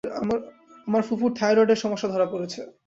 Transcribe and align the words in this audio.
আমার 0.87 1.03
ফুফুর 1.07 1.31
থায়রয়েডের 1.39 1.79
সমস্যা 1.83 2.07
ধরা 2.13 2.27
পরেছে। 2.33 2.61